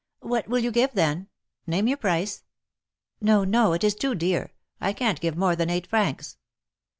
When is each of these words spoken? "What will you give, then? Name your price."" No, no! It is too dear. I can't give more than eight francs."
"What 0.21 0.47
will 0.47 0.57
you 0.57 0.71
give, 0.71 0.93
then? 0.93 1.27
Name 1.67 1.87
your 1.87 1.97
price."" 1.97 2.41
No, 3.21 3.43
no! 3.43 3.73
It 3.73 3.83
is 3.83 3.93
too 3.93 4.15
dear. 4.15 4.51
I 4.79 4.93
can't 4.93 5.21
give 5.21 5.37
more 5.37 5.55
than 5.55 5.69
eight 5.69 5.85
francs." 5.85 6.37